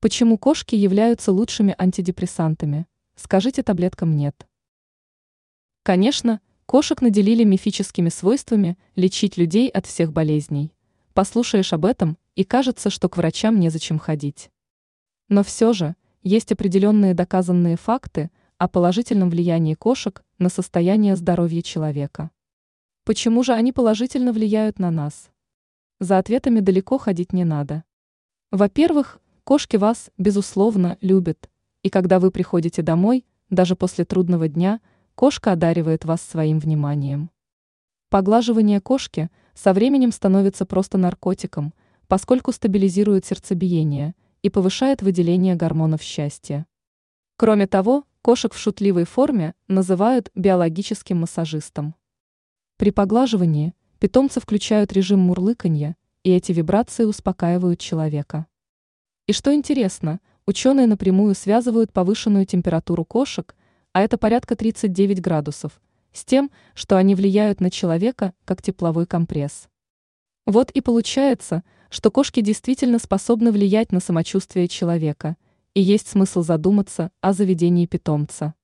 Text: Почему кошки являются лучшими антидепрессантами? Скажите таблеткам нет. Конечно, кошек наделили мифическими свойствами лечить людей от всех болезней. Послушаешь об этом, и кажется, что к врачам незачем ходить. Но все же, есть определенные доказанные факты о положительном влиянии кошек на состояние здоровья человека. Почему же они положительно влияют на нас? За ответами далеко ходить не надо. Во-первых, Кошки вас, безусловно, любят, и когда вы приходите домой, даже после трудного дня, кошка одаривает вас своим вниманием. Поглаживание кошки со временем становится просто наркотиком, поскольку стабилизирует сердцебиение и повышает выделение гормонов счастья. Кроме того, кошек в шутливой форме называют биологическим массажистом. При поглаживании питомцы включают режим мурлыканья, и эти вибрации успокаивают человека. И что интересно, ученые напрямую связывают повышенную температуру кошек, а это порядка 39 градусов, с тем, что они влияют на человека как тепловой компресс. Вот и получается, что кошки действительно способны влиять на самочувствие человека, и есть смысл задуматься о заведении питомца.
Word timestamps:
Почему 0.00 0.38
кошки 0.38 0.76
являются 0.76 1.32
лучшими 1.32 1.74
антидепрессантами? 1.76 2.86
Скажите 3.16 3.64
таблеткам 3.64 4.14
нет. 4.14 4.46
Конечно, 5.82 6.40
кошек 6.66 7.02
наделили 7.02 7.42
мифическими 7.42 8.08
свойствами 8.08 8.78
лечить 8.94 9.36
людей 9.36 9.68
от 9.68 9.86
всех 9.86 10.12
болезней. 10.12 10.72
Послушаешь 11.14 11.72
об 11.72 11.84
этом, 11.84 12.16
и 12.36 12.44
кажется, 12.44 12.90
что 12.90 13.08
к 13.08 13.16
врачам 13.16 13.58
незачем 13.58 13.98
ходить. 13.98 14.50
Но 15.28 15.42
все 15.42 15.72
же, 15.72 15.96
есть 16.22 16.52
определенные 16.52 17.12
доказанные 17.12 17.76
факты 17.76 18.30
о 18.56 18.68
положительном 18.68 19.30
влиянии 19.30 19.74
кошек 19.74 20.22
на 20.38 20.48
состояние 20.48 21.16
здоровья 21.16 21.62
человека. 21.62 22.30
Почему 23.02 23.42
же 23.42 23.52
они 23.52 23.72
положительно 23.72 24.32
влияют 24.32 24.78
на 24.78 24.92
нас? 24.92 25.30
За 25.98 26.18
ответами 26.18 26.60
далеко 26.60 26.98
ходить 26.98 27.32
не 27.32 27.44
надо. 27.44 27.82
Во-первых, 28.52 29.20
Кошки 29.48 29.78
вас, 29.78 30.10
безусловно, 30.18 30.98
любят, 31.00 31.48
и 31.82 31.88
когда 31.88 32.20
вы 32.20 32.30
приходите 32.30 32.82
домой, 32.82 33.24
даже 33.48 33.76
после 33.76 34.04
трудного 34.04 34.46
дня, 34.46 34.78
кошка 35.14 35.52
одаривает 35.52 36.04
вас 36.04 36.20
своим 36.20 36.58
вниманием. 36.58 37.30
Поглаживание 38.10 38.78
кошки 38.82 39.30
со 39.54 39.72
временем 39.72 40.12
становится 40.12 40.66
просто 40.66 40.98
наркотиком, 40.98 41.72
поскольку 42.08 42.52
стабилизирует 42.52 43.24
сердцебиение 43.24 44.14
и 44.42 44.50
повышает 44.50 45.00
выделение 45.00 45.54
гормонов 45.54 46.02
счастья. 46.02 46.66
Кроме 47.38 47.66
того, 47.66 48.04
кошек 48.20 48.52
в 48.52 48.58
шутливой 48.58 49.04
форме 49.04 49.54
называют 49.66 50.30
биологическим 50.34 51.20
массажистом. 51.20 51.94
При 52.76 52.90
поглаживании 52.90 53.72
питомцы 53.98 54.40
включают 54.40 54.92
режим 54.92 55.20
мурлыканья, 55.20 55.96
и 56.22 56.32
эти 56.32 56.52
вибрации 56.52 57.04
успокаивают 57.04 57.80
человека. 57.80 58.46
И 59.28 59.34
что 59.34 59.54
интересно, 59.54 60.20
ученые 60.46 60.86
напрямую 60.86 61.34
связывают 61.34 61.92
повышенную 61.92 62.46
температуру 62.46 63.04
кошек, 63.04 63.54
а 63.92 64.00
это 64.00 64.16
порядка 64.16 64.56
39 64.56 65.20
градусов, 65.20 65.82
с 66.14 66.24
тем, 66.24 66.50
что 66.72 66.96
они 66.96 67.14
влияют 67.14 67.60
на 67.60 67.70
человека 67.70 68.32
как 68.46 68.62
тепловой 68.62 69.04
компресс. 69.04 69.68
Вот 70.46 70.70
и 70.70 70.80
получается, 70.80 71.62
что 71.90 72.10
кошки 72.10 72.40
действительно 72.40 72.98
способны 72.98 73.52
влиять 73.52 73.92
на 73.92 74.00
самочувствие 74.00 74.66
человека, 74.66 75.36
и 75.74 75.82
есть 75.82 76.08
смысл 76.08 76.42
задуматься 76.42 77.10
о 77.20 77.34
заведении 77.34 77.84
питомца. 77.84 78.54